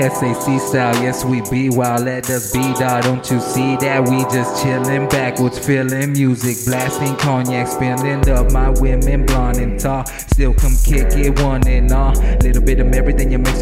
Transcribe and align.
SAC 0.00 0.60
style, 0.60 0.94
yes 1.02 1.26
we 1.26 1.42
be 1.50 1.68
wild, 1.68 2.04
let 2.04 2.30
us 2.30 2.52
be 2.52 2.62
dog. 2.74 3.04
Don't 3.04 3.30
you 3.30 3.38
see 3.38 3.76
that 3.76 4.08
we 4.08 4.22
just 4.32 4.64
chillin' 4.64 5.10
backwards, 5.10 5.58
feeling 5.58 6.12
music, 6.12 6.56
blasting 6.64 7.14
cognac, 7.16 7.68
spilling 7.68 8.26
up 8.30 8.50
my 8.50 8.70
women 8.70 9.26
blonde 9.26 9.58
and 9.58 9.78
tall. 9.78 10.06
Still 10.06 10.54
come 10.54 10.76
kick 10.84 11.12
it 11.12 11.38
one 11.42 11.66
and 11.68 11.92
all. 11.92 12.14
Little 12.40 12.62
bit 12.62 12.80
of 12.80 12.86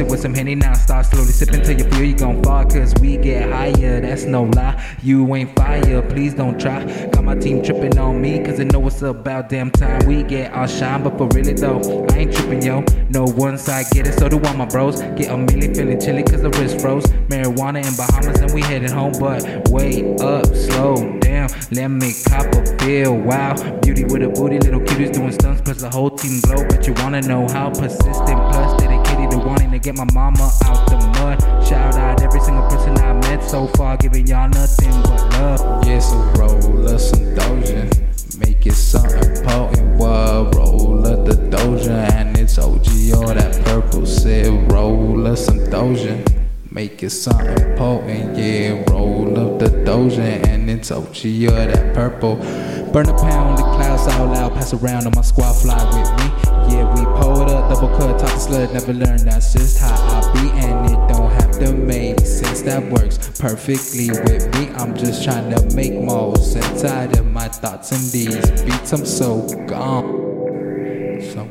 with 0.07 0.21
some 0.21 0.35
henny 0.35 0.55
now. 0.55 0.75
Start 0.75 1.07
slowly 1.07 1.33
sipping 1.33 1.63
till 1.63 1.79
you 1.79 1.85
feel 1.91 2.05
you 2.05 2.15
gon' 2.15 2.43
fall, 2.43 2.65
cause 2.65 2.95
we 3.01 3.17
get 3.17 3.51
higher, 3.51 4.01
that's 4.01 4.25
no 4.25 4.45
lie. 4.45 4.97
You 5.03 5.35
ain't 5.35 5.55
fire, 5.57 6.03
please 6.03 6.35
don't 6.35 6.61
try. 6.61 6.85
Got 7.09 7.25
my 7.25 7.35
team 7.35 7.63
tripping 7.63 7.99
on 7.99 8.21
me, 8.21 8.43
cause 8.45 8.59
they 8.59 8.65
know 8.65 8.87
it's 8.87 9.03
about 9.03 9.49
damn 9.49 9.71
time 9.71 10.07
we 10.07 10.23
get 10.23 10.53
our 10.53 10.69
shine. 10.69 11.03
But 11.03 11.19
for 11.19 11.27
really 11.29 11.55
though, 11.55 12.07
I 12.13 12.19
ain't 12.19 12.35
tripping, 12.35 12.63
yo. 12.63 12.85
No 13.11 13.25
one 13.25 13.59
side 13.59 13.87
get 13.93 14.07
it, 14.07 14.19
so 14.19 14.29
do 14.29 14.41
all 14.41 14.55
my 14.55 14.67
bros. 14.67 15.01
Get 15.01 15.31
a 15.31 15.37
milli 15.37 15.75
feeling 15.75 16.01
chilly, 16.01 16.23
cause 16.23 16.43
the 16.43 16.51
wrist 16.51 16.81
froze. 16.81 17.05
Marijuana 17.29 17.85
in 17.85 17.97
Bahamas, 17.97 18.41
and 18.41 18.53
we 18.53 18.63
headed 18.63 18.91
home. 18.91 19.13
But 19.19 19.69
wait 19.71 20.21
up, 20.21 20.47
slow 20.55 21.19
down. 21.19 21.49
Let 21.73 21.89
me 21.89 22.13
cop 22.29 22.47
a 22.55 22.79
feel. 22.79 23.17
Wow, 23.17 23.55
beauty 23.81 24.05
with 24.05 24.23
a 24.23 24.29
booty, 24.29 24.59
little 24.59 24.81
cuties 24.81 25.13
doing 25.13 25.33
stunts, 25.33 25.63
plus 25.63 25.81
the 25.81 25.91
whole 25.91 26.11
team 26.11 26.41
glow. 26.41 26.65
But 26.69 26.87
you 26.87 26.95
wanna 26.95 27.23
know 27.23 27.49
how 27.49 27.71
persistent, 27.71 28.27
plus 28.27 28.81
to 29.27 29.39
wanting 29.39 29.71
to 29.73 29.79
get 29.79 29.97
my 29.97 30.07
mama 30.13 30.51
out 30.65 30.89
the 30.89 30.97
mud. 30.97 31.41
Shout 31.67 31.95
out 31.95 32.23
every 32.23 32.41
single 32.41 32.69
person 32.69 32.97
I 32.99 33.13
met 33.15 33.43
so 33.43 33.67
far, 33.69 33.97
giving 33.97 34.27
y'all 34.27 34.49
nothing 34.49 34.91
but 35.03 35.21
love. 35.33 35.87
Yeah, 35.87 35.99
so 35.99 36.17
roll 36.39 36.89
us 36.89 37.11
some 37.11 37.21
Doja. 37.35 38.39
Make 38.39 38.67
it 38.67 38.75
something 38.75 39.45
potent. 39.45 39.97
What? 39.97 40.55
Roll 40.55 41.07
up 41.07 41.27
the 41.27 41.35
Doja 41.35 42.13
and 42.13 42.37
it's 42.39 42.59
OG 42.59 42.87
or 43.19 43.35
that 43.35 43.65
purple. 43.65 44.07
Said 44.07 44.71
roll 44.71 45.27
us 45.27 45.47
some 45.47 45.59
Doja. 45.59 46.25
Make 46.71 47.03
it 47.03 47.11
something 47.11 47.77
potent, 47.77 48.37
yeah. 48.37 48.85
Roll 48.91 49.37
up 49.39 49.59
the 49.59 49.67
Doja 49.67 50.47
and 50.47 50.71
it's 50.71 50.91
OG 50.93 51.17
or 51.51 51.67
that 51.67 51.95
purple. 51.95 52.37
Burn 52.93 53.09
a 53.09 53.17
pound, 53.19 53.59
the 53.59 53.63
clouds 53.63 54.07
all 54.15 54.35
out. 54.37 54.55
Pass 54.55 54.75
around 54.75 55.07
on 55.07 55.13
my 55.17 55.23
squad, 55.23 55.55
fly 55.55 55.83
with 55.87 56.11
me. 56.21 56.29
Yeah, 56.71 56.95
we 56.95 57.05
Never 58.49 58.95
learned 58.95 59.21
that's 59.21 59.53
just 59.53 59.79
how 59.79 59.95
I 59.95 60.33
be, 60.33 60.51
and 60.67 60.87
it 60.87 61.13
don't 61.13 61.31
have 61.31 61.59
to 61.59 61.71
make 61.73 62.19
sense. 62.21 62.63
That 62.63 62.83
works 62.91 63.19
perfectly 63.39 64.09
with 64.09 64.53
me. 64.55 64.69
I'm 64.75 64.97
just 64.97 65.23
trying 65.23 65.55
to 65.55 65.77
make 65.77 65.93
more 65.93 66.35
sense 66.37 66.83
out 66.83 67.19
of 67.19 67.27
my 67.27 67.49
thoughts 67.49 67.93
and 67.93 68.01
these 68.11 68.63
beats. 68.63 68.93
I'm 68.93 69.05
so 69.05 69.47
gone. 69.67 71.21
So, 71.31 71.51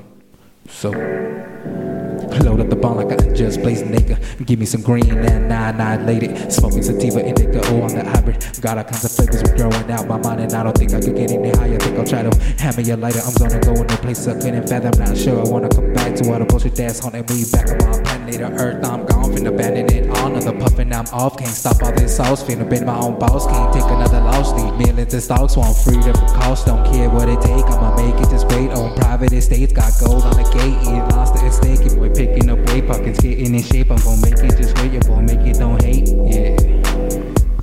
so. 0.70 1.97
Load 2.44 2.60
up 2.60 2.70
the 2.70 2.76
bomb 2.76 2.98
like 2.98 3.12
I 3.12 3.34
just 3.34 3.62
blazed 3.62 3.86
nigga. 3.86 4.18
Give 4.46 4.60
me 4.60 4.66
some 4.66 4.82
green 4.82 5.10
and 5.10 5.52
annihilated. 5.52 6.52
Smoking 6.52 6.84
sativa 6.84 7.26
indica, 7.26 7.62
oh, 7.66 7.84
I'm 7.84 7.90
the 7.90 8.04
hybrid. 8.04 8.46
Got 8.62 8.78
all 8.78 8.84
kinds 8.84 9.06
of 9.06 9.12
flavors 9.12 9.44
growing 9.58 9.92
out 9.92 10.08
my 10.08 10.18
mind, 10.18 10.42
and 10.42 10.54
I 10.54 10.64
don't 10.64 10.78
think 10.78 10.94
I 10.94 11.02
could 11.02 11.16
get 11.16 11.32
any 11.32 11.50
higher. 11.58 11.78
Think 11.78 11.98
I'll 11.98 12.06
try 12.06 12.24
to 12.24 12.32
hammer 12.60 12.82
me 12.82 12.92
a 12.92 12.98
lighter. 12.98 13.22
I'm 13.26 13.34
gonna 13.34 13.60
go 13.60 13.74
in 13.74 13.90
a 13.90 13.98
place 13.98 14.28
I 14.28 14.34
couldn't 14.40 14.68
fathom. 14.68 14.92
Not 14.98 15.18
sure 15.18 15.40
I 15.40 15.50
wanna 15.50 15.70
come 15.70 15.94
back 15.94 16.16
to 16.16 16.32
all 16.32 16.40
the 16.40 16.46
bullshit 16.46 16.76
that's 16.76 17.00
haunting 17.00 17.26
me. 17.30 17.46
Back 17.52 17.70
on 17.70 17.78
my 17.90 18.02
planet 18.04 18.42
Earth, 18.60 18.86
I'm 18.86 19.06
gone. 19.06 19.32
Finna 19.34 19.50
abandon 19.50 19.92
it 19.94 20.10
all. 20.10 20.28
Another 20.28 20.54
puffin', 20.54 20.94
I'm 20.94 21.06
off. 21.08 21.38
Can't 21.38 21.50
stop 21.50 21.82
all 21.84 21.92
this 21.94 22.16
sauce. 22.16 22.44
Finna 22.44 22.70
been 22.70 22.86
my 22.86 22.98
own 22.98 23.20
boss. 23.20 23.46
Can't 23.48 23.74
take 23.74 23.84
another 23.84 24.22
loss 24.22 24.52
the 25.10 25.22
stocks 25.22 25.56
want 25.56 25.78
freedom, 25.78 26.14
free 26.14 26.28
cost. 26.40 26.66
Don't 26.66 26.84
care 26.92 27.10
what 27.10 27.30
it 27.30 27.40
take, 27.42 27.66
I'ma 27.66 27.96
make 27.96 28.16
it 28.16 28.30
just 28.30 28.48
great. 28.50 28.72
On 28.72 28.96
private 28.96 29.32
estates, 29.32 29.74
got 29.74 29.94
gold 30.00 30.24
on 30.24 30.36
the 30.36 30.44
gate, 30.52 30.78
eating 30.82 31.08
lobster 31.10 31.40
and 31.40 31.54
steak. 31.54 31.80
If 31.82 31.96
we're 31.96 32.14
picking 32.14 32.50
up 32.50 32.60
weight 32.70 32.88
pockets, 32.88 33.20
getting 33.22 33.56
in 33.56 33.64
shape, 33.64 33.92
I'm 33.92 33.98
gonna 34.00 34.22
make 34.22 34.40
it 34.40 34.58
just 34.58 34.76
great. 34.76 34.92
you 34.92 35.00
gon' 35.00 35.26
make 35.26 35.40
it, 35.40 35.60
don't 35.60 35.82
hate, 35.82 36.08
yeah. 36.08 37.57